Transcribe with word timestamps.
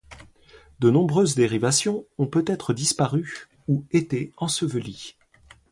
De 0.79 0.89
nombreuses 0.89 1.35
dérivations 1.35 2.07
ont 2.17 2.25
peut-être 2.25 2.73
disparu 2.73 3.47
ou 3.67 3.85
été 3.91 4.33
ensevelies. 4.37 5.15